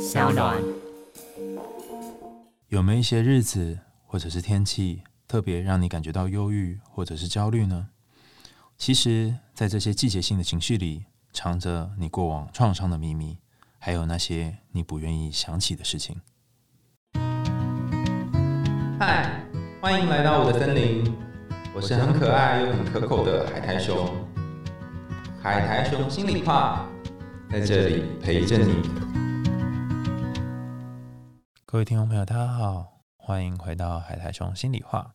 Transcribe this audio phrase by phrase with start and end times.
[0.00, 0.56] 小暖。
[2.68, 7.88] 有没有一些日子或者是天气特别让你感觉到忧郁或者是焦虑呢？
[8.78, 13.36] 其实，在这些季节性的情绪里，藏着你过往创伤的秘密，
[13.78, 16.18] 还有那些你不愿意想起的事情。
[18.98, 19.44] 嗨，
[19.82, 21.14] 欢迎来到我的森林，
[21.74, 24.08] 我是很可爱又很可口的海苔熊。
[25.42, 26.88] 海苔熊心里话，
[27.50, 29.19] 在这里陪着你。
[31.72, 35.14] 各位听众朋友，大家好，欢迎回到海苔熊心里话，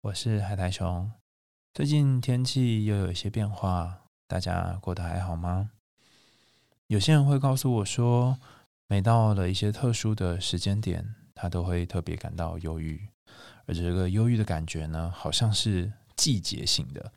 [0.00, 1.12] 我是海苔熊。
[1.74, 5.72] 最近天气又有一些变化，大家过得还好吗？
[6.86, 8.38] 有些人会告诉我说，
[8.88, 13.06] 每到了一些特殊的时间点，他都会特别感到忧郁，
[13.66, 17.12] 而这个忧郁的感觉呢，好像是季节性的。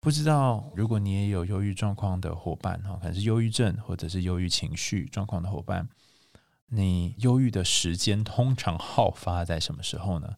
[0.00, 5.88] 不知道如果你也有忧郁状况的伙伴哈，可能是忧郁症或者是忧郁情绪状况的伙伴，
[6.74, 10.36] 你忧郁的时间通常好发在什么时候呢？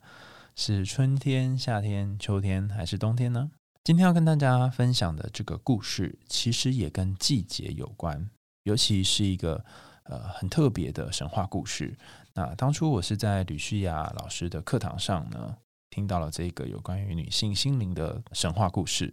[0.56, 3.52] 是春天、夏天、秋天还是冬天呢？
[3.84, 8.28] 今天要跟大家分享的这个故事，其实也跟季节有关，
[8.64, 9.64] 尤其是一个
[10.05, 11.96] 呃很特别的神话故事。
[12.34, 15.56] 那当初我是在吕旭雅老师的课堂上呢，
[15.90, 19.12] 听到了这个有关于女性心灵的神话故事。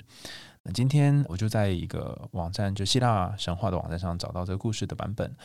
[0.63, 5.35] 那今天我就在一个网站，就希腊神话的网站上找到这个故事的版本。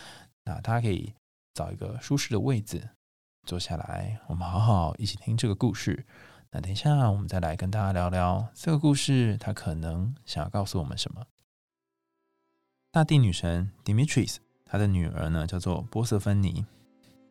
[0.44, 1.12] 那大家可以
[1.56, 2.90] 找一个舒适的位置。
[3.46, 6.04] 坐下来，我们好好一起听这个故事。
[6.50, 11.24] 那等一下，我们再来跟大家聊聊这个故事，它可能想要告诉我们什么。
[12.92, 16.66] 大地女神 Dimitris，她的女儿呢叫做波瑟芬尼。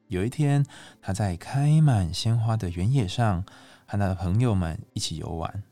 [0.07, 0.65] 有一天，
[0.99, 3.43] 她在开满鲜花的原野上
[3.85, 5.63] 和她的朋友们一起游玩。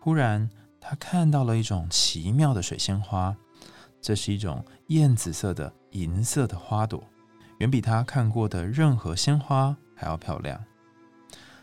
[0.00, 0.50] 忽然，
[0.80, 3.34] 她看到了一种奇妙的水仙花，
[4.02, 7.02] 这是一种艳紫色的银色的花朵。
[7.60, 10.62] 远比他看过的任何鲜花还要漂亮。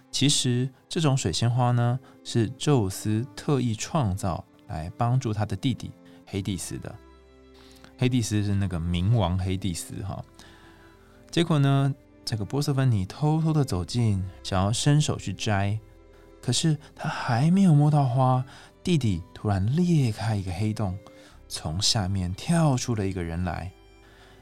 [0.09, 5.91] 其实，这种水仙花呢，是宙斯特意创造来帮助他的弟弟
[6.25, 6.95] 黑帝斯的。
[7.97, 10.23] 黑帝斯是那个冥王黑帝斯哈。
[11.29, 11.93] 结果呢，
[12.23, 15.79] 这个波瑟芬尼偷偷的走近，想要伸手去摘，
[16.41, 18.45] 可是他还没有摸到花，
[18.83, 20.97] 弟弟突然裂开一个黑洞，
[21.47, 23.71] 从下面跳出了一个人来。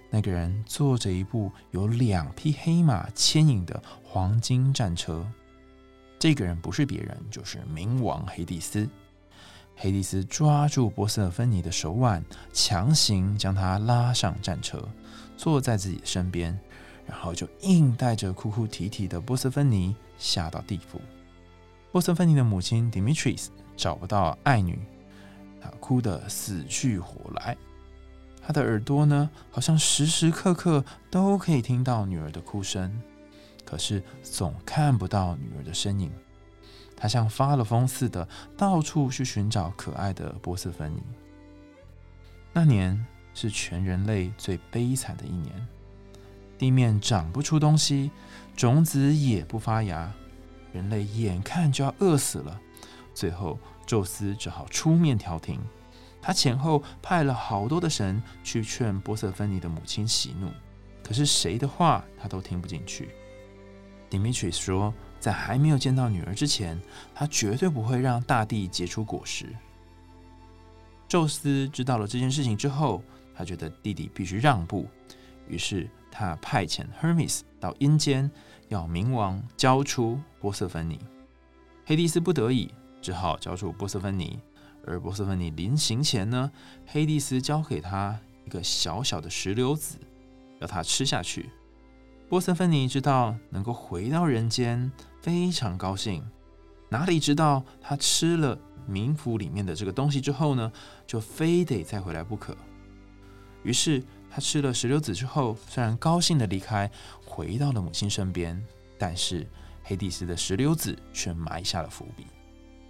[0.09, 5.25] 那个人坐着一部有两匹黑马牵引的黄金战车。
[6.17, 8.87] 这个人不是别人，就是冥王黑帝斯。
[9.75, 12.23] 黑帝斯抓住波瑟芬尼的手腕，
[12.53, 14.87] 强行将她拉上战车，
[15.35, 16.57] 坐在自己的身边，
[17.05, 21.01] 然后就硬带着哭哭啼啼的波瑟芬尼下到地府。
[21.91, 24.79] 波瑟芬尼的母亲 Dimitris 找不到爱女，
[25.61, 27.57] 她哭得死去活来。
[28.45, 33.01] 他的耳朵呢，好像时时刻刻都可以听到女儿的哭声，
[33.65, 36.11] 可是总看不到女儿的身影。
[36.95, 41.01] 他像发了疯似的，到处去寻找可爱的波斯芬尼。
[42.53, 45.67] 那年是全人类最悲惨的一年，
[46.57, 48.11] 地面长不出东西，
[48.55, 50.13] 种子也不发芽，
[50.71, 52.61] 人类眼看就要饿死了。
[53.15, 53.57] 最后，
[53.87, 55.59] 宙斯只好出面调停。
[56.25, 60.49] 他前后派了好多的神去劝波瑟芬尼的母亲息怒，
[61.03, 63.09] 可是谁的话他都听不进去。
[64.09, 66.81] Dimitris 说，在还没有见到女儿之前，
[67.13, 69.55] 他绝对不会让大地结出果实。
[71.07, 73.03] 宙斯知道了这件事情之后，
[73.35, 74.87] 他觉得弟弟必须让步，
[75.47, 78.31] 于是他派遣 Hermes 到阴间，
[78.69, 80.99] 要冥王交出波瑟芬尼。
[81.85, 84.39] 黑帝斯不得已，只好交出波瑟芬尼。
[84.85, 86.51] 而波斯芬尼临行前呢，
[86.85, 89.97] 黑蒂斯交给他一个小小的石榴籽，
[90.59, 91.49] 要他吃下去。
[92.29, 94.91] 波斯芬尼知道能够回到人间，
[95.21, 96.23] 非常高兴。
[96.89, 98.57] 哪里知道他吃了
[98.87, 100.71] 冥府里面的这个东西之后呢，
[101.07, 102.55] 就非得再回来不可。
[103.63, 106.89] 于是他吃了石榴籽之后，虽然高兴的离开，
[107.25, 108.63] 回到了母亲身边，
[108.99, 109.47] 但是
[109.83, 112.27] 黑蒂斯的石榴籽却埋下了伏笔。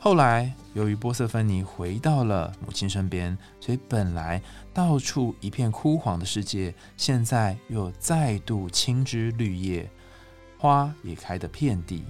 [0.05, 4.39] 后来，由于波瑟芬尼回到了母亲身边，所以本来
[4.71, 9.89] 到处一片枯黄的世界，现在又再度青枝绿叶，
[10.59, 12.03] 花也开得遍地。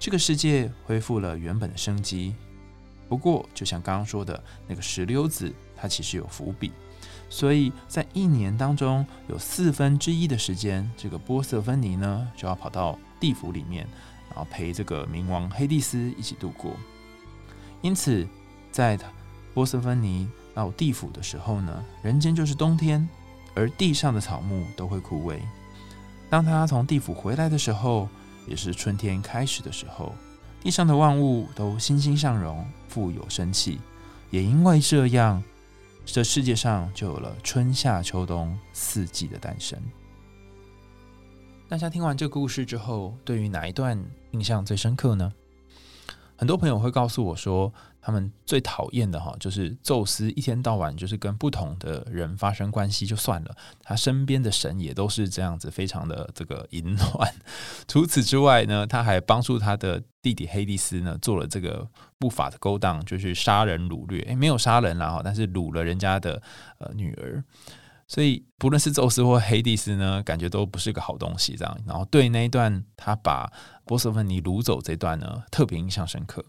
[0.00, 2.34] 这个世界恢复了原本的生机。
[3.08, 6.72] 不过，就像刚刚说的那个石榴籽，它其实有伏笔，
[7.30, 13.86] 所以在一年当中有四分之一的时间，这个波色芬尼呢就要跑到地府里面，
[14.28, 16.72] 然后陪这个冥王黑帝斯一起度过。
[17.86, 18.26] 因此，
[18.72, 18.98] 在
[19.54, 23.08] 波斯芬尼到地府的时候呢，人间就是冬天，
[23.54, 25.38] 而地上的草木都会枯萎。
[26.28, 28.08] 当他从地府回来的时候，
[28.48, 30.12] 也是春天开始的时候，
[30.60, 33.78] 地上的万物都欣欣向荣，富有生气。
[34.32, 35.40] 也因为这样，
[36.04, 39.80] 这世界上就有了春夏秋冬四季的诞生。
[41.68, 43.96] 大家听完这个故事之后，对于哪一段
[44.32, 45.32] 印象最深刻呢？
[46.36, 57.34] 很多朋友会告诉我说，他们最讨厌的哈，就是宙斯一天到晚就是跟不同的人发生关系就算了，他身边的神也都是这样子，非常的这个淫乱。
[57.88, 61.88] 除此之外呢，他还帮助他的弟弟黑帝斯呢做了这个
[62.18, 64.20] 不法的勾当，就是杀人掳掠。
[64.22, 66.42] 诶，没有杀人啦哈，但是掳了人家的
[66.78, 67.42] 呃女儿。
[68.08, 71.56] 所以不论是宙斯或黑帝斯呢，感觉都不是个好东西。
[71.56, 73.52] 这样，然后对那一段他把
[73.84, 76.44] 波瑟芬尼掳走这段呢，特别印象深刻。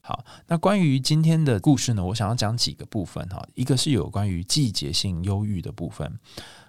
[0.00, 3.46] 好，那关于今天的故事呢，我想要讲几个部分哈。
[3.54, 6.18] 一个是有关于季节性忧郁的部分。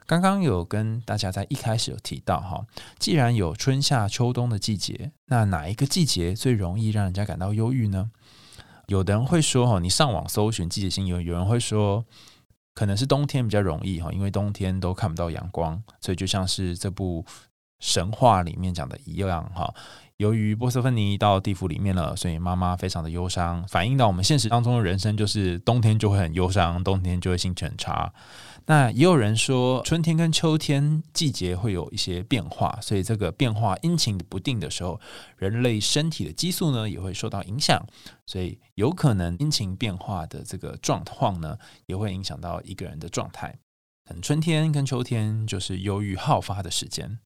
[0.05, 2.65] 刚刚有跟大家在一开始有提到哈，
[2.99, 8.11] 既然有春夏秋冬的季节，那哪一个季节最容易让人家感到忧郁呢？
[8.85, 12.05] 有的人会说哈，你上网搜寻季节性忧郁，有人会说。
[12.77, 17.25] 可能是冬天比较容易哈，因为冬天都看不到阳光，所以就像是这部
[17.79, 19.73] 神话里面讲的一样哈。
[20.17, 28.13] 由于波斯芬尼到地府里面了，所以妈妈非常的忧伤，反映到我们现实当中的人生就是冬天就会很忧伤，冬天就会心情很差。
[28.69, 34.99] 那也有人说，春天跟秋天季节会有一些变化，所以这个变化阴晴不定的时候，
[35.37, 37.81] 人类身体的激素呢也会受到影响，
[38.25, 43.57] 所以有可能阴晴变化的这个状况呢，也会影响到一个人的状态。
[44.05, 47.19] 可能春天跟秋天就是忧郁好发的时间。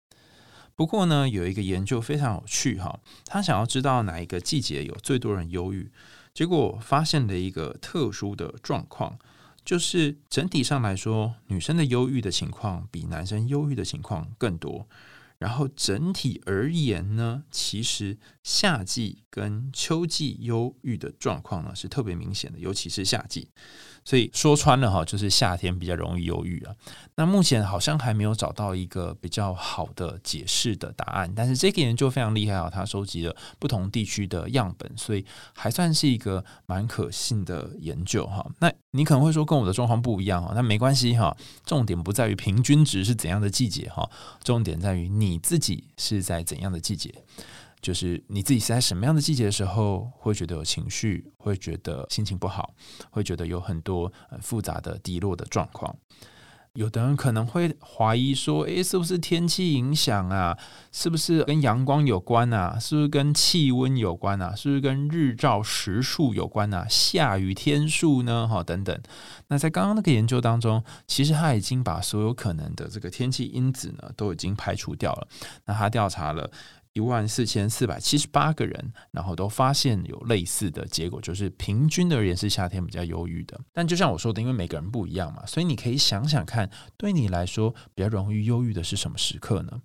[0.75, 5.91] 不过呢，有一个研究非常有趣哈，他想要知道哪一个季节有最多人忧郁，
[6.35, 9.17] 结果发现了一个特殊的状况。
[9.63, 14.87] 就是整体上来说，女生的忧郁的情况比男生忧郁的情况更多。
[15.37, 23.49] 然后整体而言呢，其实夏季跟秋季忧郁的状况呢是特别明显的，尤其是夏季。
[24.03, 26.73] 所以说穿了哈，就是夏天比较容易忧郁啊。
[27.15, 38.45] 那目前好像还没有找到一个比较好的解释的答案，但是这个研究非常厉害啊，他收集了不同地区的样本，所以还算是一个蛮可信的研究哈。
[38.59, 44.09] 那你可能会说跟我的状况不一样哈，那没关系哈，重点不在于平均值是怎样的季节哈，
[44.43, 47.13] 重点在于你自己是在怎样的季节。
[47.81, 52.73] 就是你自己是在什么样的季节的时候，会觉得有情绪，会觉得心情不好，
[53.09, 55.95] 会觉得有很多很复杂的低落的状况。
[56.73, 60.57] 有的人可能会怀疑说：“诶，是不是天气影响啊？
[60.89, 62.79] 是不是跟阳光有关啊？
[62.79, 64.55] 是不是跟气温有关啊？
[64.55, 66.87] 是不是跟日照时数有关啊？
[66.89, 68.47] 下雨天数呢？
[68.47, 68.97] 哈，等等。
[69.49, 75.27] 那在刚刚那个研究当中，其实他已经把所有可能的这个天气因子呢，都已经排除掉了。
[75.65, 76.49] 那他调查了。
[76.93, 83.59] 一万四千四百七十八个人，然后都发现有类似的结果，就是平均而言是夏天比较忧郁的。
[83.71, 89.81] 但就像我说的，因为每个人不一样嘛，所以你可以想想看，对你来说比较容易忧郁的是什么时刻呢？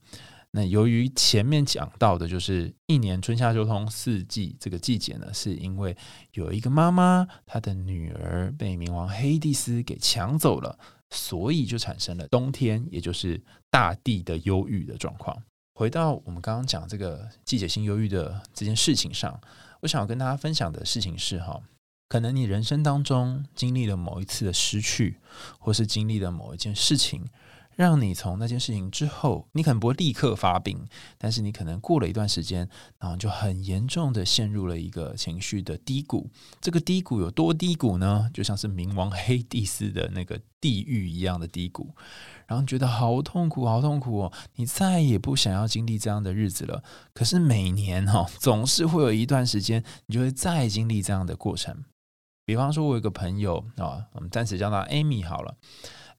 [0.52, 5.94] 那由于前面讲到的就是一年春夏秋冬四季这个季节呢，是因为
[6.32, 10.78] 有一个妈妈她的女儿被冥王黑帝斯给抢走了，
[11.10, 15.36] 所以就产生了冬天，也就是大地的忧郁的状况。
[15.78, 19.38] 回到我们刚刚讲这个季节性忧郁的这件事情上，
[19.80, 21.60] 我想要跟大家分享的事情是哈，
[22.08, 25.18] 可能你人生当中经历了某一次的失去，
[25.58, 27.26] 或是经历了某一件事情。
[27.76, 32.68] 让你从那件事情之后，你可能不会立刻发病，但是你可能过了一段时间，
[32.98, 36.30] 然后就很严重的陷入了一个情绪的低谷。
[36.60, 38.30] 这个低谷有多低谷呢？
[38.32, 41.94] 就像是冥王黑帝斯的那个地狱一样的低谷，
[42.46, 44.32] 然后觉得好痛苦，好痛苦哦！
[44.54, 46.82] 你再也不想要经历这样的日子了。
[47.12, 51.84] 可是每年哈，总是会有一段时间，你就会再经历这样的过程。
[52.46, 55.56] 比方说，我有个朋友啊，我们暂时叫他 Amy 好了。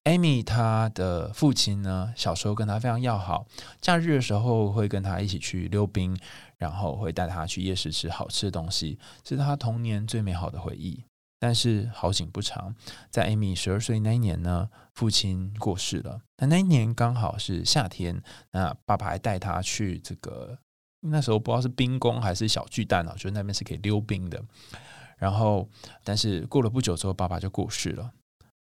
[0.07, 3.45] Amy 她的父亲呢，小时候跟她非常要好，
[3.81, 6.17] 假日的时候会跟她一起去溜冰，
[6.57, 11.03] 然后会带她去夜市吃好吃的东西，是她童年最美好的回忆。
[11.39, 12.73] 但是好景不长，
[13.11, 16.21] 在 Amy 十二岁那一年呢，父亲过世了。
[16.37, 20.57] 那那一年刚好是夏天，那爸爸还带她去这个
[21.01, 24.41] 那时候不知道是冰宫还是小巨蛋啊，就那边是可以溜冰的。
[25.17, 25.67] 然后，
[26.03, 28.11] 但是过了不久之后，爸爸就过世了。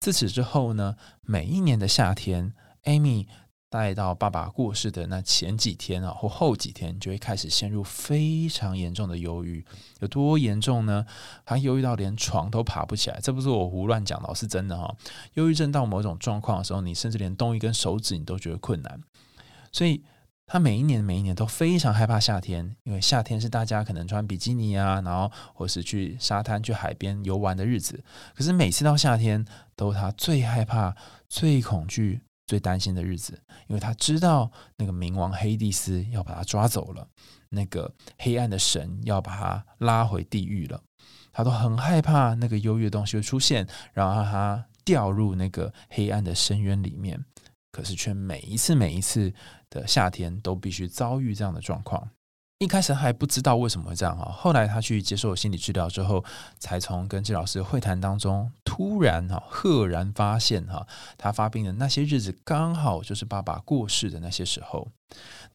[0.08, 3.26] 自此之后呢，每一年的夏天，Amy
[3.68, 9.62] 带到爸爸过世的那前几天啊，或后几天，就会开始陷入非常严重的忧郁。
[10.00, 11.04] 有多严重呢？
[11.44, 13.20] 他忧郁到连床都爬不起来。
[13.20, 14.96] 这不是我胡乱讲的，是真的哈。
[15.34, 18.98] 忧郁症到某种状况的时候，你甚至连动一根手指你都觉得困难。
[19.70, 20.02] 所以
[20.48, 28.02] 他每一年每一年都非常害怕夏天，因为夏天是大家可能穿比基尼啊，然后或是去沙滩、去海边游玩的日子。
[28.34, 29.44] 可是每次到夏天，
[29.76, 30.96] 都是他最害怕、
[31.28, 37.06] 最恐惧、最担心的日子，因为他知道那个冥王黑帝斯要把他抓走了，
[37.50, 40.80] 那个黑暗的神要把他拉回地狱了。
[41.30, 47.22] 他都很害怕那个优越东西会出现，然后让他掉入那个黑暗的深渊里面。
[47.70, 49.32] 可是却每一次每一次
[49.70, 52.10] 的夏天都必须遭遇这样的状况。
[52.58, 56.24] 一开始还不知道为什么会这样哈，后来他去接受心理治疗之后，
[56.58, 64.88] 才从跟治疗师会谈当中，突然哈赫然发现哈，他发病的那些日子刚好就是爸爸过世的那些时候。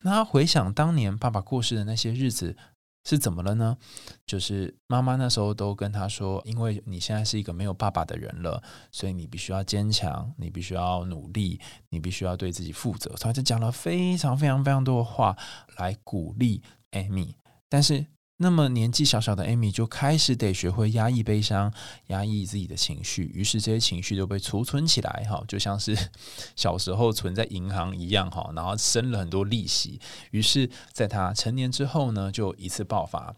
[0.01, 2.55] 那他回想当年爸爸过世的那些日子。
[3.03, 3.77] 是怎么了呢？
[4.25, 15.37] 就是妈妈那时候都跟他说：“因为你现在是一个没有爸爸的人了，所以你必须要坚强，你必须要努力，你必须要对自己负责。”所以就讲了非常非常非常多的话
[15.77, 17.35] 来鼓励艾米，
[17.69, 18.05] 但是。
[18.37, 21.71] 那么年纪小小的艾米就开始得学会压抑悲伤，
[22.07, 25.95] 压抑自己的情绪，于是这些情绪都被储存起来，哈，就像是
[26.55, 29.99] 小时候存在银行一样，哈，然后生了很多利息。
[30.31, 33.33] 于是，在他成年之后呢，就一次爆发。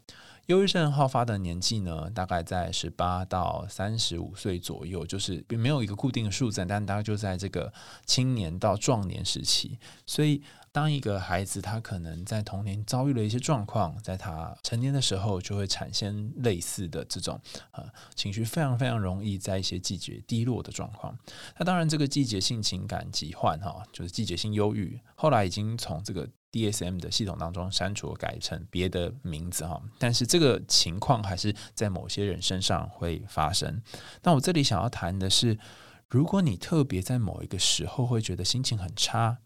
[0.46, 7.72] 忧郁症好发的年纪呢，大概在十八到三十五岁左右，就是并没有一个固定的数字，但大概就在这个
[8.06, 10.42] 青年到壮年时期，所以。
[10.76, 17.40] 当一个孩子他可能在童年遭遇了一些状况，在他成年的时候就会产生类似的这种
[17.70, 17.82] 呃
[18.14, 21.18] 情绪，非常非常容易在一些季节低落的状况。
[21.58, 29.80] 那当然，这个季节性情感疾患哈，就是季节性忧郁，后来已经从这个 DSM 的系统当中删除，改成别的名字哈。
[29.98, 33.80] 但是这个情况还是在某些人身上会发生。
[34.22, 35.58] 那我这里想要谈的是，
[36.10, 39.38] 如果你特别在某一个时候会觉得心情很差。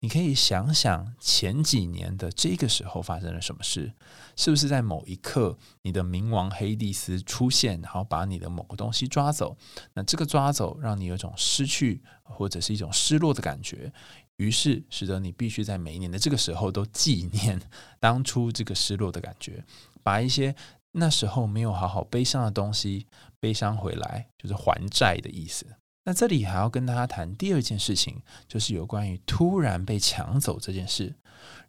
[0.00, 3.92] 你可以想想前几年的这个时候发生了什么事，
[4.36, 9.56] 是不是在某一刻你的冥王黑帝斯出现，然后把你的某个东西抓走？
[9.94, 13.92] 那这个抓走让你有一种失去或者是一种失落的感觉，
[14.36, 17.60] 于是使得你必须在每一年的这个时候都纪念
[18.00, 19.64] 当初这个失落的感觉，
[20.02, 20.54] 把一些
[20.90, 23.06] 那时候没有好好悲伤的东西
[23.38, 25.64] 悲伤回来，就是还债的意思。
[26.04, 31.14] 那这里还要跟大家谈第二件事情，就是有关于突然被抢走这件事。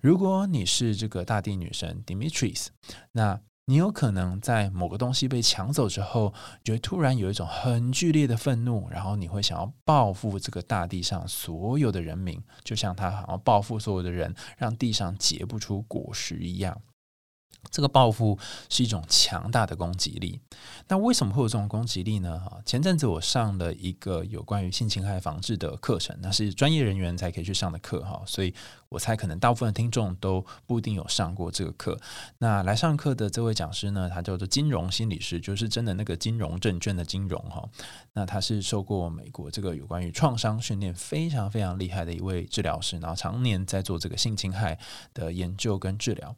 [0.01, 2.67] 如果你是这个大地女神 Dimitris，
[3.11, 16.81] 那你有可能在某个东西被抢走之后，就会突然有一种很剧烈的愤怒，然后你会想要报复这个大地上所有的人民，就像他想要报复所有的人，让地上结不出果实一样。
[17.71, 18.37] 这个报复
[18.69, 20.39] 是一种强大的攻击力。
[20.87, 22.39] 那为什么会有这种攻击力呢？
[22.39, 28.53] 哈，前阵子我上了一个有关于性侵害防治的课程，那是专业人员才可以去上的课哈，所以
[28.89, 31.99] 我猜可能大部分听众都不一定有上过这个课。
[32.37, 37.67] 那来上课的这位讲师呢，他叫做金融心理师，就是真的那个金融证券的金融哈。
[38.11, 44.77] 那他是受过美国这个有关于创伤训练非常非常厉害的一位治疗师，然后常年在做这个性侵害
[45.13, 46.35] 的研究跟治疗。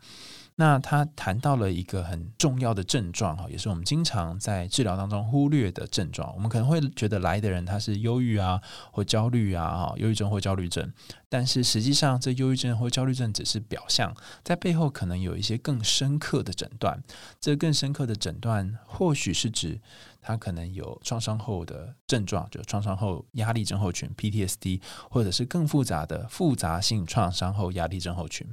[0.58, 6.34] 那他谈到了一个很重要的症状哈，也是我们经常在治疗当中忽略的症状。
[6.34, 8.62] 我们可能会觉得来的人他是忧郁啊，
[8.94, 10.90] 或焦虑啊，哈，忧郁症或焦虑症。
[11.28, 17.04] 但是实际上，这忧郁症或焦虑症只是表象，在背后可能有一些更深刻的诊断。
[17.42, 19.82] 这更深刻的诊断，或许是指
[20.22, 28.48] 他可能有创伤后的症状，就创伤后压力症候群 （PTSD），或者是更复杂的复杂性创伤后压力症候群。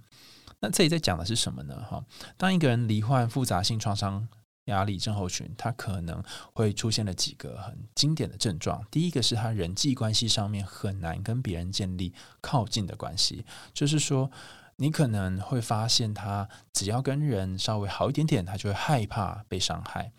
[0.62, 1.84] 那这里在讲的是什么呢？
[1.90, 2.04] 哈，
[2.36, 4.28] 当一个人罹患复杂性创伤
[4.66, 6.22] 压力症候群，他可能
[6.54, 8.80] 会出现了几个很经典的症状。
[8.88, 14.30] 第一个是他人际关系上面很难跟别人建立靠近的关系，就是说，
[14.76, 20.12] 你可能会发现他只要跟人稍微好一点点，他就会害怕被伤害。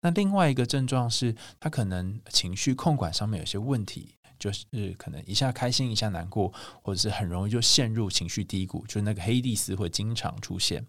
[0.00, 4.14] 那另外一个症状是他可能情绪控管上面有些问题。
[4.40, 4.64] 就是
[4.98, 10.84] 可能一下开心一下难过，或者是很容易就陷入情绪低谷，就是那个黑蒂斯会经常出现。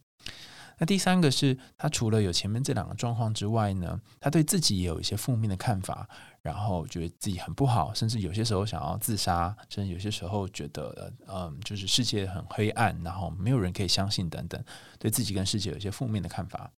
[0.80, 6.10] 那第三个是他除了有前面这两个状况之外呢，他对自己也有一些负面的看法，
[6.42, 14.60] 然后觉得自己很不好，甚至有些时候想要自杀，甚至有些时候觉得嗯，就是世界很黑暗，然后没有人可以相信等等，
[14.98, 16.72] 对自己跟世界有一些负面的看法。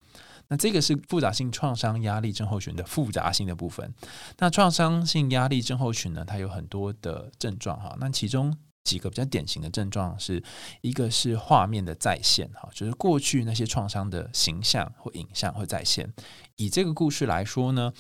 [0.53, 3.91] 那这个是复杂性创伤压力症候群的复杂性的部分。
[4.37, 7.97] 那创伤性压力症候群呢，它有很多的症状哈。
[7.99, 8.55] 那其中
[8.85, 10.45] 几个比较典型的症状是
[10.83, 16.13] 一个是画面的再现哈，就是过去那些创伤的形象或影像会再现。
[16.57, 17.91] 以这个故事来说呢，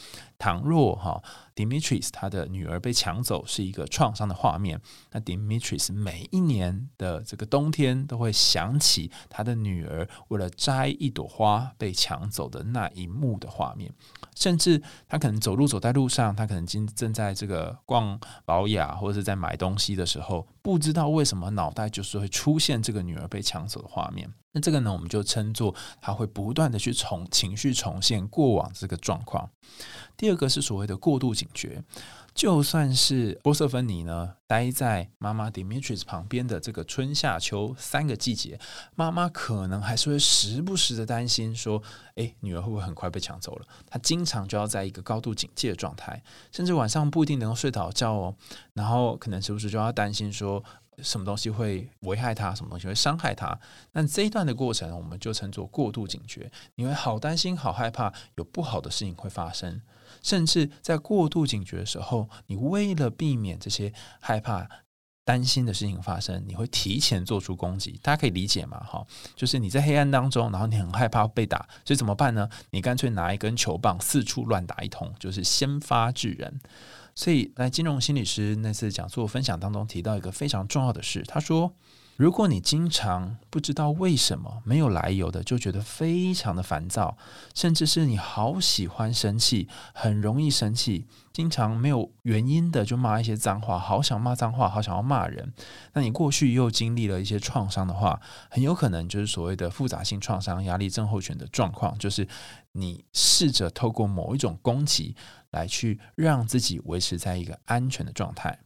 [0.42, 1.22] 倘若哈
[1.54, 4.80] Dimitris 他的女儿被抢走是一个创伤的画面。
[5.12, 13.92] 那 Dimitris 每一年的这个冬天都会想起他的女儿为了摘一朵花被抢走的那一幕的画面，
[14.34, 24.28] 甚至他可能走路走在路上，他可能今正在这个逛宝雅或者是在买东西的时候，不知道为什么脑袋就是会出现这个女儿被抢走的画面。
[24.52, 29.50] 那这个呢，我们就称作他会不断的去重情绪重现过往这个状况。
[30.16, 31.82] 第二个是所谓的过度警觉，
[32.34, 38.60] 就算是波瑟芬尼呢，待在妈妈 Dimitris 旁边的这个春夏秋三个季节，
[38.94, 41.82] 妈妈可能还是会时不时的担心说，
[42.16, 43.66] 诶，女儿会不会很快被抢走了？
[43.86, 48.34] 她经常就要在一个高度警戒的状态，甚至晚上不一定能够睡得好觉哦。
[48.74, 50.62] 然后可能时不时就要担心说。
[51.02, 52.54] 什么东西会危害他？
[52.54, 53.58] 什么东西会伤害他？
[53.92, 56.50] 那这一段的过程，我们就称作过度警觉。
[56.76, 59.80] 你会好担心、好害怕，有不好的事情会发生。
[60.22, 64.68] 甚至在过度警觉的时候，你为了避免这些害怕、
[65.24, 67.98] 担心的事情发生，你会提前做出攻击。
[68.02, 68.78] 大家可以理解吗？
[68.84, 69.04] 哈，
[69.34, 72.48] 就是你在黑暗当中，然后你很害怕被打，所以怎么办呢？
[72.70, 76.60] 你干脆拿一根球棒四处乱打一通，就是先发制人。
[77.14, 81.74] 所以，在金融心理师那次讲座分享当中提到一个非常重要的事，他说。
[82.16, 87.16] 如果你经常不知道为什么没有来由的就觉得非常的烦躁，
[87.54, 95.52] 甚至是你好喜欢生气，很容易生气，经常没有原因的就骂一些脏话，好想骂脏话，好想要骂人。
[95.94, 102.28] 那你过去又经历了一些创伤的话，很有可能就是所谓的复杂性创伤压力症候群的状况，就是
[102.72, 105.16] 你试着透过某一种攻击
[105.50, 108.60] 来去让自己维持在一个安全的状态。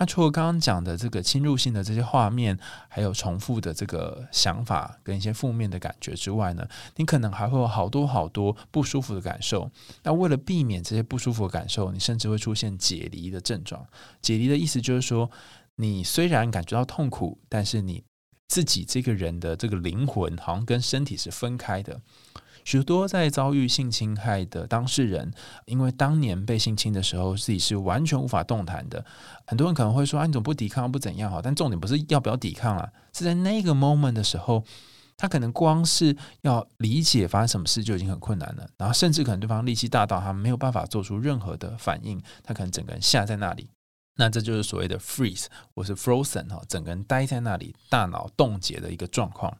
[0.00, 6.66] 那除了刚刚讲的这个侵入性的这些画面，还有重复的这个想法跟一些负面的感觉之外呢，
[6.96, 9.70] 你可能还会有好多好多不舒服的感受。
[10.02, 13.86] 那为了避免这些不舒服的感受，你甚至会出现解离的症状。
[14.22, 15.30] 解离的意思就是说，
[15.76, 18.02] 你虽然感觉到痛苦，但是你
[18.48, 22.00] 自己这个人的这个灵魂好像跟身体是分开的。
[22.64, 25.32] 许多在遭遇性侵害的当事人，
[25.66, 29.04] 因为当年被性侵的时候，自己是完全无法动弹的。
[29.46, 34.64] 很多人可能会说：“啊，你怎么不抵抗，不怎样哈？”但重点不是要不要抵抗啊，是在那个 moment 的时候，
[35.16, 38.68] 他可能光是要理解发生什么事就已经很困难了。
[38.76, 43.68] 然后甚至可能对方力气大到他没有办法做出任何的反应，他可能整个人吓在那里。
[44.16, 49.56] 那这就是所谓的 freeze 或是 frozen 哈，整个人呆在那里，大脑冻结的一个状况。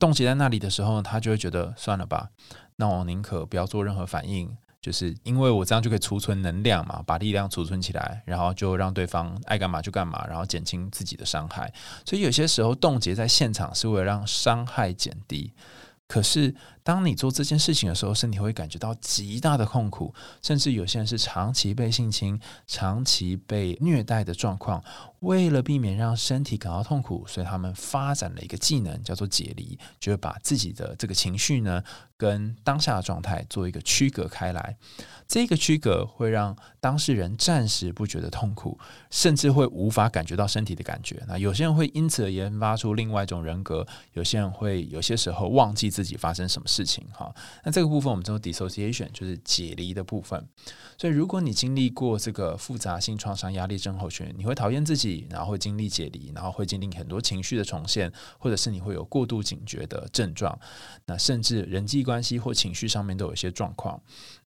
[0.00, 2.30] 冻结在那里的时候，他就会觉得算了吧，
[2.76, 11.72] 那我宁可不要做任何反应，就是因为我这样就可以储存能量嘛，把力量储存起来，然后就让对方爱干嘛就干嘛，然后减轻自己的伤害。
[12.06, 15.52] 所以有些时候冻结在现场是为了让伤害减低。
[16.08, 24.82] 可是，当你做这件事情的时候，身体会感觉到极大的痛苦，甚至有些人是长期被性侵、长期被虐待的状况。
[25.20, 31.82] 为了避免让身体感到痛苦，所以他们发展了一个技能，叫做解离，就是把自己的这个情绪呢，
[32.16, 34.76] 跟当下的状态做一个区隔开来。
[35.28, 38.76] 这个区隔会让当事人暂时不觉得痛苦，
[39.10, 41.22] 甚至会无法感觉到身体的感觉。
[41.28, 47.06] 那有些人会因此而研发出另外一种人格，有些人会有些时候忘记自己发生什么事情。
[47.12, 50.48] 哈，那这个部分我们叫做 dissociation，就是解离的部分。
[50.98, 60.58] 所以，如果你经历过这个复杂性创伤压力症候群，你会讨厌自己，然后会经历解离，然后会经历很多情绪的重现，或者是你会有过度警觉的症状。
[61.06, 64.00] 那甚至人际关系或情绪上面都有一些状况。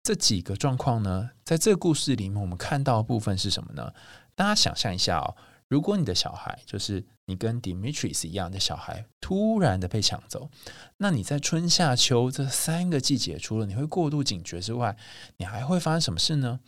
[0.02, 3.92] 这几个状况呢，在这个故事里面，我们看到部分是什么呢？
[4.34, 5.36] 大家想象一下哦，
[5.68, 10.50] 如果你的小孩就是你跟 Dimitris 一样的小孩，突然的被抢走，
[10.96, 14.96] 那你在春夏秋这三个季节，除了你会过度警觉之外，
[15.36, 16.58] 你还会发生什么事呢？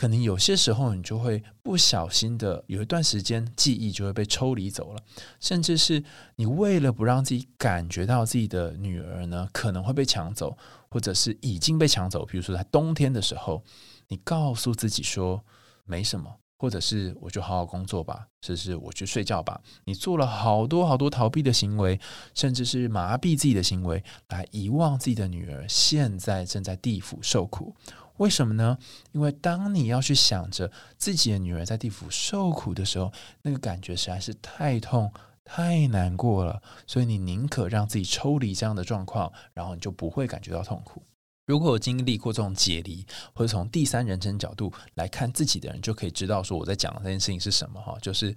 [0.00, 5.02] 可能有些时候，你就会不小心的有一段时间记忆就会被抽离走了，
[5.40, 6.02] 甚至是
[6.36, 10.56] 你为了不让自己感觉到自己的女儿呢可能会被抢走，
[10.88, 13.62] 或者是已经被抢走，比如说在冬天的时候，
[14.08, 15.44] 你告诉自己说
[15.84, 19.60] 没什么，或者是我就好好工作吧，甚至是我去睡觉吧。
[19.84, 22.00] 你做了好多好多逃避的行为，
[22.34, 27.76] 甚至是麻痹自己的行为，来遗忘自己的女儿现在正在地府受苦。
[28.20, 28.76] 为什么呢？
[29.12, 33.10] 因为当你要去想着自己的女儿在地府受苦的时候，
[33.42, 35.10] 那个感觉实在是太痛、
[35.42, 41.02] 太难过了，所以你宁可让自己抽离这样的状况，然后你就不会感觉到痛苦。
[41.46, 48.36] 如果有经历过这种解离，或者从第三人称角度来看自己的人，就可以知道说我在讲的这件事情是什么哈，就是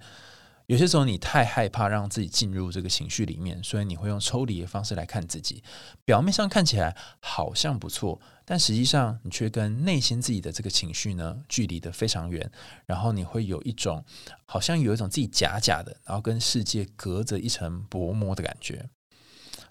[0.66, 5.62] 有些时候你太害怕让自己进入这个情绪里面，所以你会用抽离的方式来看自己。
[6.04, 12.50] 表面上看起来好像不错，但实际上你却跟内心自己的这个情绪呢距离的非常远。
[12.86, 14.02] 然后你会有一种
[14.46, 18.88] 好像有一种自己假假的，然后跟世界隔着一层薄膜的感觉。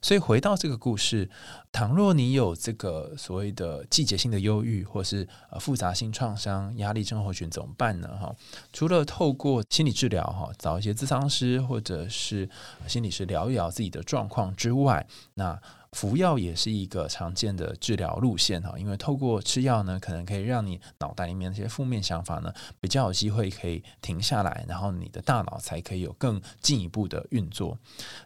[0.03, 1.27] 所以回到这个故事，
[1.71, 8.07] 倘若你有这个所谓的季节性的忧郁，或是呃复杂性创伤、压力症候群怎么办呢？
[8.21, 8.35] 哈，
[8.71, 12.47] 除了透过心理治疗哈，找一些咨商师或者是
[12.85, 15.59] 心理师聊一聊自己的状况之外，那。
[15.93, 22.51] 服药也是一个常见的治疗路线哈，因为透过吃药呢，可能可以让你脑袋里面那些负面想法呢，
[22.81, 27.77] 比较有机会可以停下来，然后你的大脑才可以有更进一步的运作。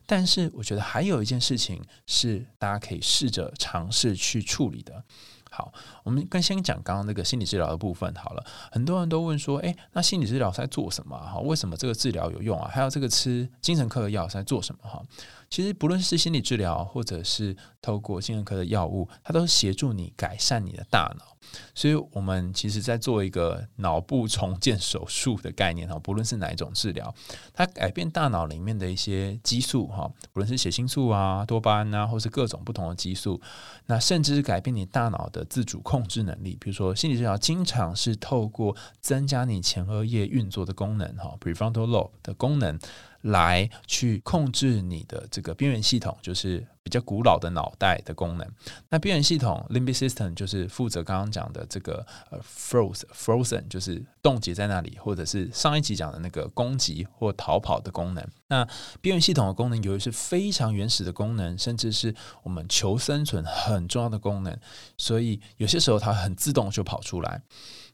[0.06, 5.04] 但是，我觉得还有一件事情是大家可以试着尝试去处理的。
[5.50, 8.46] 好，我们跟先讲刚刚那个心理治疗的部分好了。
[8.72, 11.18] 很多人都问说，诶，那心理治疗在做什么？
[11.18, 12.70] 哈，为什么这个治疗有用啊？
[12.72, 14.82] 还有这个吃精神科的药在做什么？
[14.88, 15.02] 哈？
[15.50, 21.38] 其实不论是心理治疗，或者是透过精神科的药物，它都协助你改善你的大脑。
[21.74, 25.98] 所以，我们其实在做一个脑部重建手术的概念哈。
[26.00, 27.14] 不论是哪一种治疗，
[27.54, 33.40] 它改变大脑里面的一些激素哈，不论是血清素啊、多巴胺啊，或是各种不同的激素，
[33.86, 36.58] 那甚至是改变你大脑的自主控制能力。
[36.60, 42.78] 比如说，心理治疗经常是透过增加你前额叶运作的功能哈 （prefrontal lobe） 的功能。
[43.22, 48.48] 来去控制你的这个边缘系统，就是比较古老的脑袋的功能。
[48.90, 58.26] 那边缘系统 （limbic system） 就是负责刚刚讲的这个呃 froze frozen，就是冻结在那里，或者是上一集讲的那个攻击或逃跑的功能。
[58.48, 58.66] 那
[59.02, 64.58] 边缘系统的功能，由于是非常原始的功能，甚至是我们求生存很重要的功能，
[64.98, 67.42] 所以有些时候它很自动就跑出来。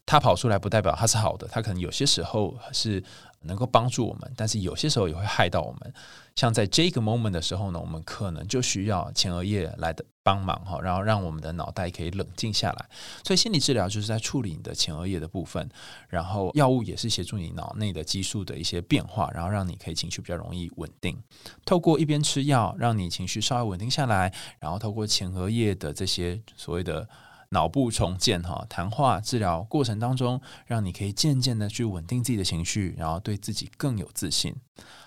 [0.06, 3.02] 它跑出来不代表它是好的，它可能有些时候是。
[3.44, 5.94] 能够帮助我们，但是有些时候也会害到我们。
[6.34, 12.88] 像在这个 moment 的时候呢，我们可能就需要前额叶来的帮忙哈，然后让我们的脑袋可以冷静下来。
[13.24, 15.68] 所以心理治疗就是在处理你的前额叶的部分，
[16.08, 21.16] 然后药物也是协助你脑内的激素的一些变化，然后让你可以情绪比较容易稳定。
[21.64, 27.08] 透过一边吃药，让你情绪稍微稳定下来，然后透过前额叶的这些所谓的。
[27.54, 34.54] 脑部重建哈，谈话治疗过程当中，让你可以渐渐的去稳定自己的情绪，然后对自己更有自信。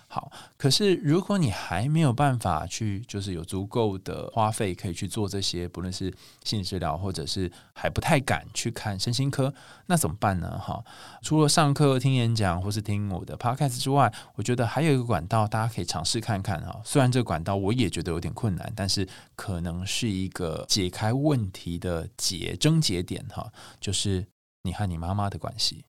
[0.10, 6.14] 好，可是如果你还没有办法去，就是有足够的花费可以去做这些，不论是
[6.46, 9.54] 心理治疗，或者是还不太敢去看身心科，
[9.88, 10.58] 那怎么办呢？
[10.58, 10.82] 哈，
[11.22, 16.82] 除了上课、听演讲或是听我的 podcast 之外，我觉得还有一个管道，大家可以尝试看看哈。
[16.86, 24.26] 虽然这个管道我也觉得有点困难，但是可能是一个解开问题的结症结点哈，就是
[24.64, 25.84] 你和你妈妈的关系。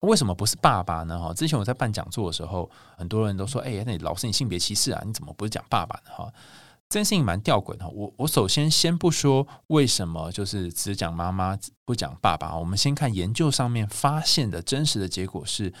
[0.00, 1.18] 为什么不是爸爸呢？
[1.18, 5.02] 哈，之前我在办讲座的时候，很多人都说：“哎，那你老师你性别歧视啊？
[5.04, 6.32] 你怎么不是讲爸爸呢？”哈，
[6.88, 7.86] 这件事情蛮吊诡的。
[7.88, 15.72] 我我首先先不说为什么就是只讲妈妈不讲爸爸，我们先看研究上面发现的真实的结果是，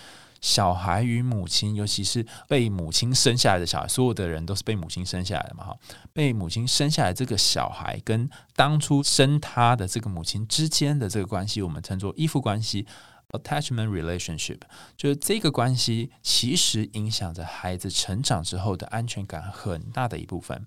[0.42, 5.64] 小孩与母亲，尤其是被母亲生下来的小孩，所有的人都是被母亲生下来的嘛？
[5.64, 5.76] 哈，
[6.12, 12.86] 被母亲生下来这个小孩跟当初生他的这个母亲之间的这个关系，我们称作依附关系。
[13.30, 14.60] Attachment relationship
[14.96, 20.66] 就是这个关系，其实影响着孩子成长之后的安全感很大的一部分。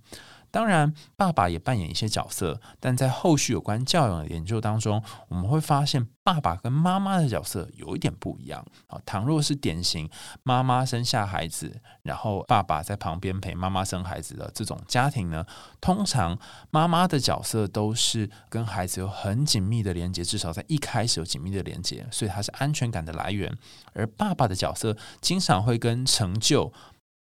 [0.54, 8.64] 当然，爸爸也扮演一些角色，但在后续有关教养的研究当中，我们会发现爸爸跟妈妈的角色有一点不一样。
[8.86, 10.08] 啊，倘若是典型
[10.44, 15.44] 妈妈生下孩子，然后爸爸在旁边陪妈妈生孩子的这种家庭呢，
[15.82, 16.38] 通常
[16.70, 23.52] 妈妈的角色都是跟孩子有很紧密的连接，至少在一开始有紧密的连接，所以他是安全感的来源。
[23.94, 26.72] 而爸爸的角色经常会跟成就、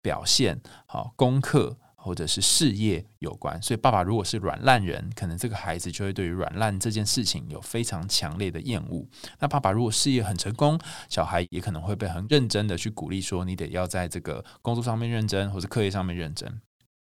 [0.02, 1.78] 表现、好功课。
[2.04, 9.08] 或者是事业有关，所以爸爸如果是软烂人，可能这个孩子就会对于软烂这件事情有非常强烈的厌恶。
[9.40, 16.60] 那爸爸如果事业很成功，小孩也可能会被很认真的去鼓励说，你得要在这个工作上面认真，或者课业上面认真。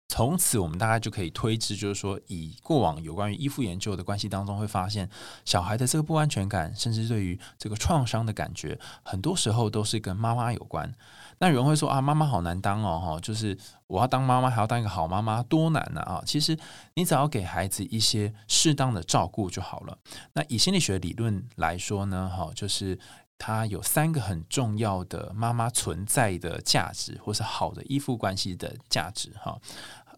[0.09, 5.09] 从此，我们大概就可以推知，就是说，以过往有关于依附研究的关系当中，会发现
[5.45, 10.93] 小孩的这个不安全感，甚至对于这个创伤的感觉，很多时候都是跟妈妈有关。
[11.41, 16.21] 那有人会说啊，妈妈好难当哦，哈，就是我要当妈妈，还要当一个好妈妈，多难呢啊！
[16.23, 16.55] 其实
[16.93, 19.97] 你只要给孩子一些适当的照顾就好了。
[20.33, 22.99] 那以心理学理论来说呢，哈，就是
[23.39, 29.57] 它有三个很重要的妈妈存在的价值，或是好的依附关系的价值，哈。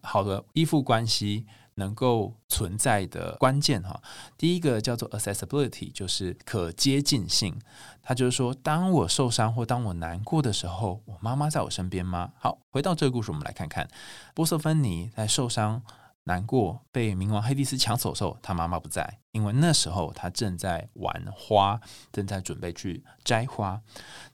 [0.02, 4.02] 好的依附关系能够存在的关键哈。
[4.36, 7.58] 第一个叫做 accessibility，就是可接近性。
[8.02, 12.32] 他就是说，当我受伤或当我难过的时候，我妈妈在我身边吗？
[12.38, 13.88] 好，回到这个故事，我们来看看
[14.34, 15.82] 波瑟芬尼在受伤。
[16.26, 21.78] 难过被冥王黑帝斯抢走的时候，他妈妈不在，因为那时候他正在玩花，
[22.12, 23.82] 正在准备去摘花。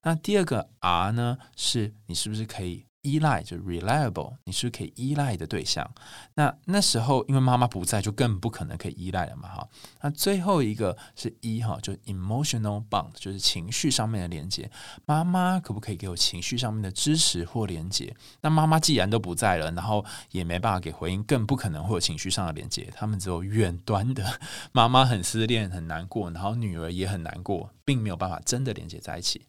[0.03, 2.87] 那第二个 R 呢，是你是不是可以？
[3.03, 5.91] 依赖就 reliable，你是可以依赖的对象。
[6.35, 9.69] 那那时候因为妈妈不在，就更不可能可以依赖了嘛，哈。
[10.03, 14.71] 那最后一个是一哈，就 emotional bond，就是情绪上面的连接。
[15.07, 18.15] 妈妈可不可以给我情绪上面的支持或连接？
[18.43, 22.93] 那妈妈既然都不在了，然后也没办法给回应，更不可能会有情绪上的连接。
[22.95, 24.39] 他们只有远端的，
[24.73, 29.45] 妈妈很失恋很难过，然后女儿也很难过，并没有办法真的连接在一起。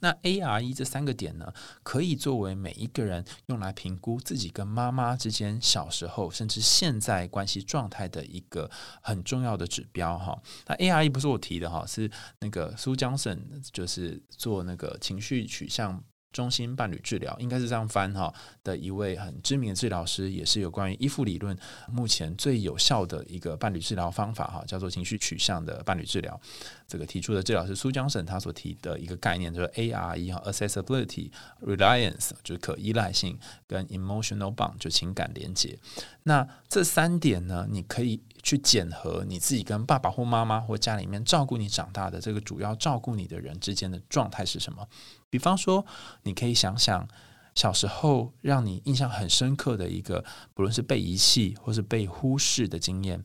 [0.00, 1.52] 那 A R E 这三个点呢，
[1.82, 8.70] 可以作为每一个人用来评估自己跟妈妈之间小时候甚至现在关系状态的一个
[9.02, 10.40] 很重要的指标哈。
[10.66, 13.38] 那 A R E 不是我提的哈，是那个苏江省
[13.70, 16.02] 就是做那个情绪取向。
[16.32, 18.32] 中心伴侣治疗应该是这样翻哈
[18.64, 21.56] 的一位很知名的治疗师，也是有关于依附理论
[21.88, 26.40] 目前最有效的一个伴侣治疗方法哈，叫做情绪取向的伴侣治疗。
[26.88, 31.30] 这个提出的治疗师苏江省他所提的一个概念就是 A R E 哈，Accessibility、
[31.62, 35.78] Reliance 就是可依赖性跟 Emotional Bond 就情感连接。
[36.24, 38.20] 那这三点呢，你可以。
[38.42, 44.84] 去检核你自己跟爸爸或妈妈或家里面照顾你长大的这个主要照顾你的人之间的状态是什么？
[45.32, 45.86] 比方说，
[46.24, 47.08] 你可以想想
[47.54, 53.24] 小时候让你印象很深刻的一个，不论是被遗弃或是被忽视的经验，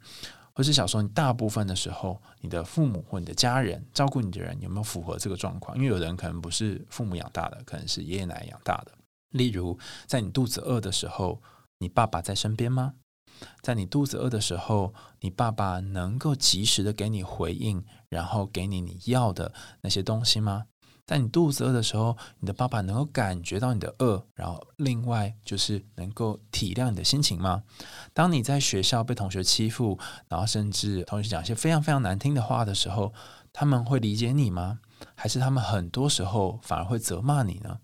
[0.54, 5.76] 或是小时候你大部分的时候，你的父母或你的家人照顾你的人有没有符合这个状况？
[5.76, 8.94] 因为有的人可能不是父母养大的，可能是爷爷奶奶养大的。
[9.32, 11.42] 例如，在你肚子饿的时候，
[11.80, 12.94] 你爸爸在身边吗？
[13.62, 20.68] 在你肚子饿的时候，你爸爸能够及时的给你回应，然后给你你要的那些东西吗？
[21.08, 27.64] 在你肚子饿的时候，你的爸爸能够感觉到你的饿，然后另外就是能够体谅你的心情吗？
[28.14, 33.14] 当你在学校被同学欺负，然后甚至同学讲一些非常非常难听的话的时候，
[33.54, 34.80] 他们会理解你吗？
[35.16, 37.80] 还是他们很多时候反而会责骂你呢？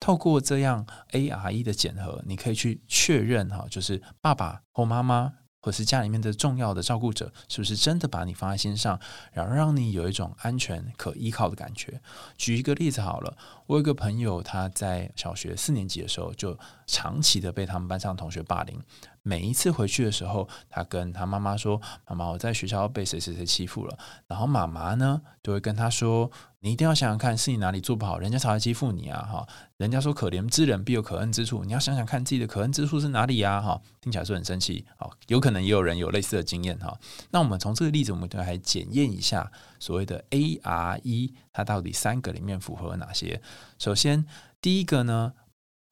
[0.00, 5.34] 透过这样 A R E 的检核，你可以去确认哈，就是爸爸或妈妈。
[5.64, 9.00] 或是家里面的重要的照顾者，是不是真的把你放在心上，
[9.32, 12.02] 然后让你有一种安全可依靠的感觉？
[12.36, 13.34] 举一个例子好了，
[13.66, 18.78] 我有个朋友，他在小学四年级的时候，就长期的被他们班上同学霸凌。
[19.26, 29.22] 每一次回去的时候，他跟他妈妈说：“妈妈，我在学校被谁谁谁欺负了。”然后妈妈呢，就会跟他说：“你一定要想想看，是你哪里做不好，人家才会欺负你啊！
[29.22, 33.62] 哈，人家说可怜之人必有可恨之处，你要想想看自己的可恨之处是哪里呀！
[33.62, 34.84] 哈，听起来是很生气。
[34.98, 36.94] 好，有可能也有人有类似的经验哈。
[37.30, 43.40] 那我们从这个例子，我们就来检验一下所谓的 A R E，它到底三个里面符合哪些？
[43.78, 44.26] 首先，
[44.60, 45.32] 第一个呢。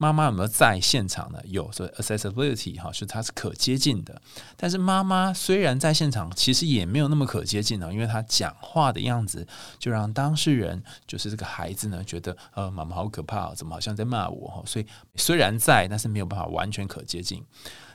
[0.03, 1.39] 妈妈有没有在现场呢？
[1.45, 4.21] 有，所以 accessibility 哈是它是可接近的。
[4.57, 9.47] 但是妈妈虽然在现场，其实也没有那么可接近呢，因为她讲话的样子
[9.79, 14.61] 就让当事人就是这个孩子呢觉得呃妈妈好可怕，怎么好像在骂我哈？
[14.65, 14.85] 所以
[15.15, 17.41] 虽然在，但是没有办法完全可接近。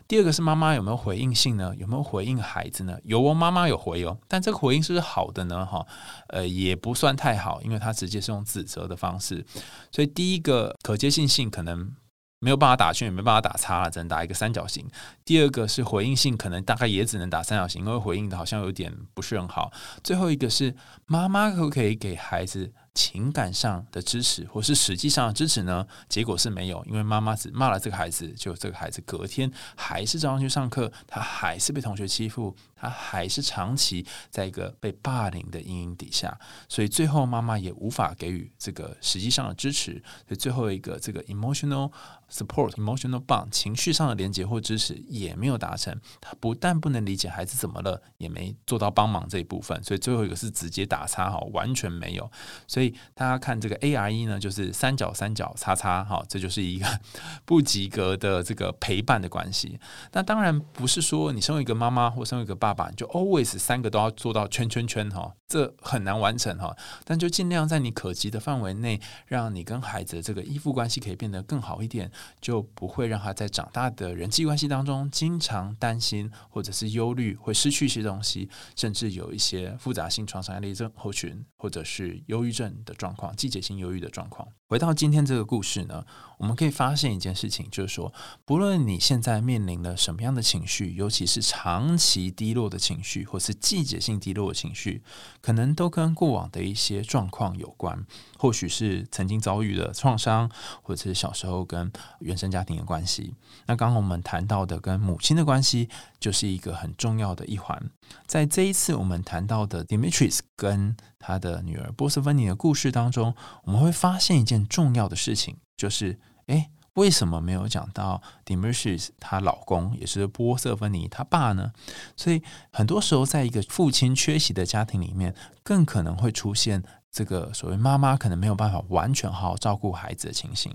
[0.08, 1.72] 第二个是妈妈有没有回应性呢？
[1.76, 2.98] 有没有回应孩子呢？
[3.04, 5.66] 有哦，妈妈有回哦，但这个回应是不是好的呢？
[5.66, 5.86] 哈，
[6.28, 9.44] 呃，也不算太好，因为他直接是用指责的方式，
[9.92, 11.92] 所以第一个可接近性可能。
[12.40, 14.88] 没有办法打圈，也没办法打叉了，只能打一个三角形。
[15.24, 19.72] 第二个是回应性，可能大概也只能打三角形，因为回应的好像有点不是很好。
[20.04, 20.72] 最后一个是
[21.06, 22.72] 妈妈可不可以给孩子？
[22.94, 25.86] 情感上的支持，或是实际上的支持呢？
[26.08, 36.36] 结果是没有，因为妈妈只骂了这个孩子，就这个孩子隔天还是照样去上课，他还是被同学欺负，他还是长期在一个被霸凌的阴影底下，
[36.68, 39.92] 所以最后妈妈也无法给予这个实际上的支持，
[40.26, 41.92] 所以最后一个这个 emotional
[42.28, 45.96] support、emotional bond 情绪上的连接或支持也没有达成。
[46.20, 52.28] 他不但不能理解孩子怎么了，也没做到帮忙这一部分，所以最后一个是直接打叉哈，完全没有，
[52.66, 52.87] 所以。
[53.14, 56.86] 大家看这个 A R E 呢，就是三角三角叉叉，哈，这就是一个
[57.44, 59.78] 不及格的这个陪伴的关系。
[60.12, 66.76] 那当然不是说你身为一个妈妈或身为一个爸爸，就 always 三个都要做到圈圈圈哈，这很难完成哈。
[67.04, 82.67] 但就尽量在你可及的范围内，让你跟孩子这个依附关系可以变得更好一点，就不会让他在长大的人际关系当中经常担心或者是忧虑会失去一些东西，甚至有一些复杂性创伤压力症候群或者是忧郁症。
[82.84, 84.48] 的状况，季节性忧郁的状况。
[84.68, 86.04] 回到今天这个故事呢，
[86.36, 88.12] 我们可以发现一件事情，就是说，
[88.44, 95.02] 不论你现在面临了什么样的情绪，尤其是长期低落的情绪，或是季节性低落的情绪，
[95.40, 98.04] 可能都跟过往的一些状况有关。
[98.36, 100.50] 或许是曾经遭遇的创伤，
[100.82, 103.34] 或者是小时候跟原生家庭的关系。
[103.64, 105.88] 那刚刚我们谈到的跟母亲的关系，
[106.20, 107.90] 就是一个很重要的一环。
[108.26, 121.72] 在这一次我们谈到的 Dimitris 跟他的女儿波斯芬尼的故事当中，我们会发现一件重要的事情，就是诶，为什么没有讲到 Dimitris 她老公也是波瑟芬尼他爸呢？
[122.16, 122.42] 所以
[122.72, 126.82] 很多时候，在一个父亲缺席的家庭里面，更可能会出现。
[127.10, 130.72] 这个所谓妈妈可能没有办法完全好好照顾孩子的情形，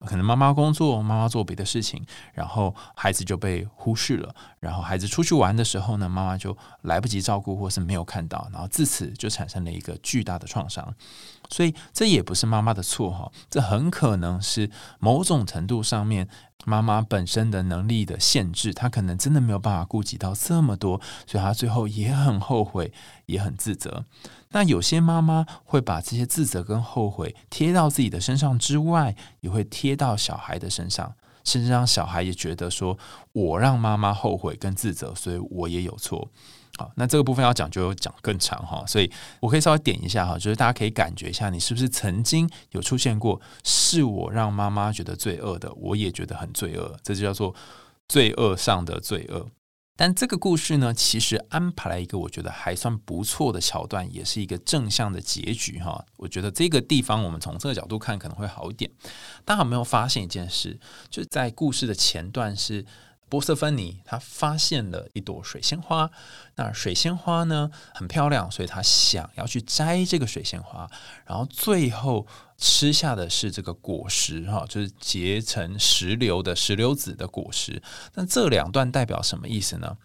[0.00, 4.34] 可能妈妈工作，妈妈做别的事情，然后孩子就被忽视了。
[4.58, 10.92] 然后孩子出去玩的时候呢，妈妈就来不及照顾，或是没有看到，然后自此就产生了一个巨大的创伤。
[11.52, 16.26] 所以这也不是妈妈的错哈，这很可能是某种程度上面
[16.64, 22.92] 妈妈本身的能力的限制，她可能真的没有办法顾及到这么多，所以她最后也很后悔，
[23.26, 24.06] 也很自责。
[24.52, 32.96] 那有些妈妈会把这些自责跟后悔贴到自己的身上之外，也会贴到小孩的身上，甚至让小孩也觉得说，
[33.32, 36.28] 我让妈妈后悔跟自责，所以我也有错。
[36.96, 47.54] 那这个部分要讲就讲更长哈，所以我可以稍微点一下哈，就是大家可以感觉一下，你是不是曾经有出现过，是我让妈妈觉得罪恶的，我也觉得很罪恶，这就叫做
[48.08, 49.48] 罪恶上的罪恶。
[49.96, 56.04] 但这个故事呢，其实安排了一个我觉得还算不错的桥段，也是一个正向的结局哈。
[56.16, 58.90] 我觉得这个地方我们从这个角度看可能会好一点。
[59.44, 60.80] 大家有没有发现一件事？
[61.10, 62.84] 就在故事的前段是。
[63.32, 66.10] 波瑟芬尼他发现了一朵水仙花，
[66.56, 70.86] 那水仙花呢很漂亮，所以他想要去摘这个水仙花，
[71.24, 72.26] 然后最后
[72.58, 77.82] 吃下的是这个果实哈，就是结成石榴的石榴籽的果实。
[78.16, 79.96] 那这两段代表什么意思呢？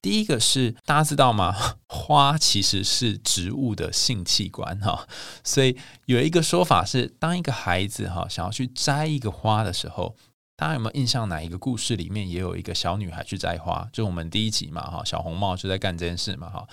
[0.00, 1.54] 第一个是大家知道吗？
[1.86, 5.06] 花其实是植物的性器官哈，
[5.44, 10.16] 所以有一个说法是，当一个孩子哈想要去摘一个花的时候。
[10.62, 11.28] 大家有没有印象？
[11.28, 13.88] 哪一个故事里面也有一个小女孩去摘花？
[13.92, 16.64] 就我们第一集嘛，哈，小红帽就在干这件事嘛，哈。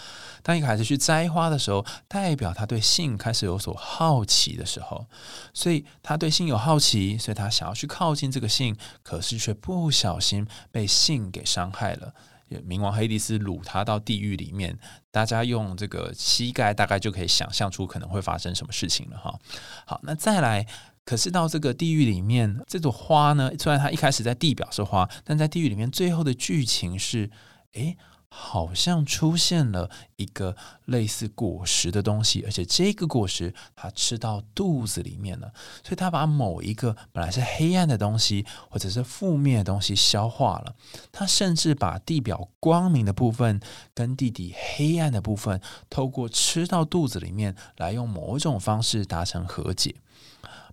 [0.44, 5.08] 当一个孩子去摘花的时候，代表他对性开始有所好奇的时候，
[5.56, 12.14] 所以他对性有好奇，所以他想要去靠近这个性，可是却不小心被性给伤害了。
[12.68, 14.78] 冥王黑帝斯掳他到地狱里面，
[15.10, 19.40] 大家用这个膝盖大概就可以想象出可能会发生什么事情了，哈。
[19.88, 20.68] 好，那再来。
[21.10, 23.52] 可是到这个地狱里面，这朵花呢？
[23.58, 27.32] 虽然它一开始在地表是花，但在地狱里面，最后的剧情是：
[27.74, 35.52] 诶，好像出现了一个类似果实的东西，而且这个果实它吃到肚子里面了，
[35.84, 40.76] 所以它把某一个本来是黑暗的东西或者是负面的东西消化了。
[41.12, 43.60] 它甚至把地表光明的部分
[43.96, 49.96] 跟地底黑暗的部分，透过吃到肚子里面来用某种方式达成和解。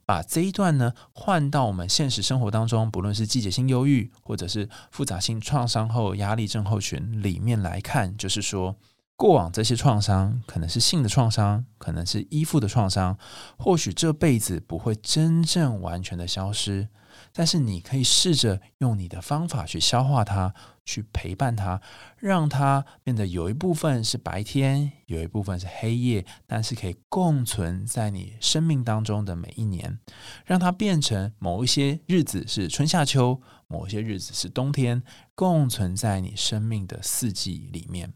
[0.07, 8.77] 把这一段呢换到我们现实生活当中，不论是季节性忧郁，或者是复杂性创伤后压力症候群里面来看，就是说，
[9.17, 13.19] 过往这些创伤可能是性的创伤，可能是依附的创伤，
[13.59, 16.89] 或许这辈子不会真正完全的消失。
[17.33, 20.55] 但是你可以试着用你的方法去消化它，
[20.87, 21.83] 去陪伴它，
[22.17, 29.99] 让它变得有一部分是白天，有一部分是黑夜，但是可以共存在你生命当中的每一年，
[30.47, 35.03] 让它变成某一些日子是春夏秋，某一些日子是冬天，
[35.35, 38.15] 共存在你生命的四季里面。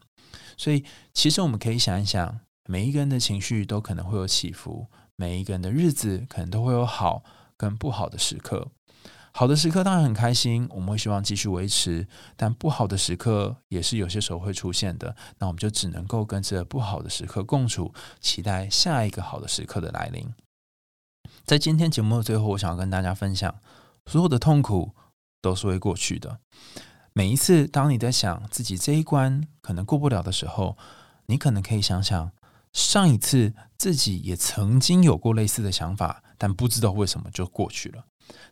[0.57, 7.25] 所以，其实我们可以想一想，每一个人的情绪都可能会有起伏，每一个人的日子可能都会有好
[7.57, 8.71] 跟不好的时刻。
[9.33, 15.15] 好的时刻当然很开心，我们会希望继续维持，但不好的时刻也是有些时候会出现的。
[15.39, 20.29] 那我们就只能够跟这不好的时刻共处，期待下一个好的时刻的来临。
[21.45, 23.55] 在今天节目的最后，我想要跟大家分享，
[24.07, 24.95] 所有的痛苦
[25.41, 26.39] 都是会过去的。
[27.13, 30.77] 每一次当你在想自己这一关可能过不了的时候，
[31.27, 32.33] 你可能可以想想
[32.73, 38.05] 上一次自己也曾经有过类似的想法，但不知道为什么就过去了。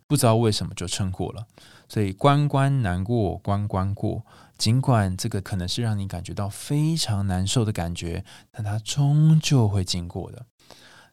[0.07, 1.47] 不知道为什么就撑过了，
[1.87, 4.25] 所以关关难过关关过。
[4.57, 10.45] 尽管这个可能是让你感觉到非常难受的感觉，但它终究会经过的。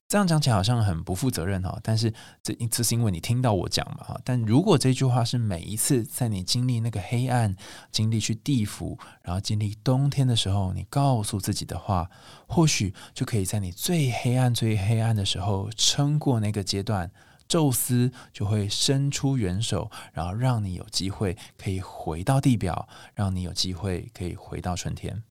[0.08, 4.20] 这样讲起来好像很不负责任哈，但是这一次是因为你听到我讲嘛哈。
[4.24, 7.56] 但如果这句话是每一次在你经历那个黑暗、
[7.90, 12.08] 经历去地府，然后经历冬天的时候，你告诉自己的话，
[12.46, 17.10] 或许就可以在你最黑暗、最黑暗的时候撑过那个阶段，
[17.48, 25.22] 宙斯就会伸出援手，然后让你有机会可以回到地表，让你有机会可以回到春天。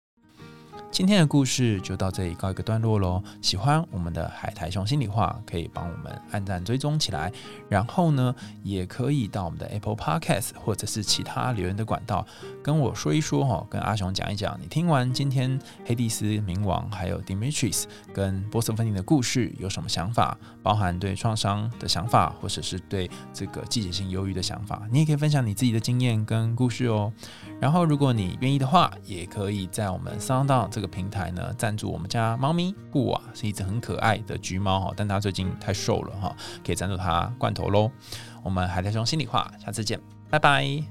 [0.91, 3.21] 今天的故事就到这里告一个段落喽。
[3.41, 7.29] 喜欢我们的海苔熊心里话，可以帮我们按赞追踪起来。
[7.67, 12.25] 然后呢，也可以到我们的 Apple Podcast 或者是其他留言的管道，
[12.63, 20.37] 跟我说一说哈，跟阿雄讲一讲，你听完今天黑蒂斯冥王还有 Dimitris 跟波瑟芬尼的故事有什么想法？
[20.65, 27.13] 包含对创伤的想法，或者是对这个季节性忧郁的想法，你也可以分享你自己的经验跟故事哦。
[27.61, 36.35] 然后，如果你愿意的话，也可以在我们 Sound 这个平台呢赞助我们家猫咪布瓦，是一只很可爱的橘猫哈，但它最近太瘦了哈，
[36.65, 37.91] 可以赞助它罐头喽。
[38.41, 40.01] 我们海苔熊心里话，下次见，
[40.31, 40.81] 拜拜。